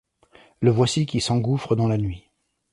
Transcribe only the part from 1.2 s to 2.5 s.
s'engouffre dans la nuit